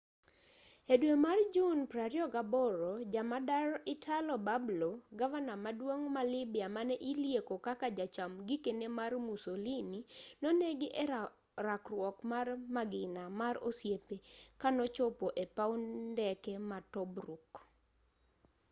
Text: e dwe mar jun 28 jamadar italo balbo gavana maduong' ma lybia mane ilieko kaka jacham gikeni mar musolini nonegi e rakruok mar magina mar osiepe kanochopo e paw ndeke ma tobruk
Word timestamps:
e 0.93 0.95
dwe 1.01 1.13
mar 1.25 1.39
jun 1.53 1.79
28 1.93 3.09
jamadar 3.13 3.67
italo 3.93 4.35
balbo 4.47 4.89
gavana 5.19 5.53
maduong' 5.63 6.05
ma 6.15 6.21
lybia 6.31 6.67
mane 6.75 6.95
ilieko 7.11 7.55
kaka 7.67 7.87
jacham 7.97 8.31
gikeni 8.47 8.87
mar 8.99 9.11
musolini 9.27 9.99
nonegi 10.41 10.87
e 11.01 11.03
rakruok 11.67 12.17
mar 12.31 12.47
magina 12.75 13.23
mar 13.39 13.55
osiepe 13.69 14.15
kanochopo 14.61 15.25
e 15.43 15.45
paw 15.57 15.71
ndeke 16.11 16.53
ma 16.69 16.79
tobruk 16.93 17.49